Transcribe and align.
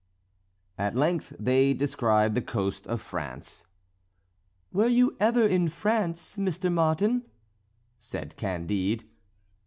At 0.79 0.95
length 0.95 1.31
they 1.39 1.75
descried 1.75 2.33
the 2.33 2.41
coast 2.41 2.87
of 2.87 3.03
France. 3.03 3.65
"Were 4.73 4.87
you 4.87 5.15
ever 5.19 5.45
in 5.45 5.69
France, 5.69 6.37
Mr. 6.37 6.73
Martin?" 6.73 7.23
said 7.99 8.35
Candide. 8.35 9.03